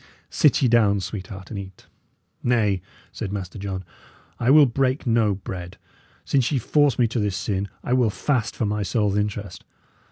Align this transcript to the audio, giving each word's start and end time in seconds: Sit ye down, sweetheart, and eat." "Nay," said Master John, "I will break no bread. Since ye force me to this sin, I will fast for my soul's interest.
Sit 0.31 0.63
ye 0.63 0.67
down, 0.67 0.99
sweetheart, 0.99 1.51
and 1.51 1.59
eat." 1.59 1.85
"Nay," 2.41 2.81
said 3.11 3.31
Master 3.31 3.59
John, 3.59 3.83
"I 4.39 4.49
will 4.49 4.65
break 4.65 5.05
no 5.05 5.35
bread. 5.35 5.77
Since 6.25 6.51
ye 6.51 6.57
force 6.57 6.97
me 6.97 7.07
to 7.09 7.19
this 7.19 7.37
sin, 7.37 7.67
I 7.83 7.93
will 7.93 8.09
fast 8.09 8.55
for 8.55 8.65
my 8.65 8.81
soul's 8.81 9.15
interest. 9.15 9.63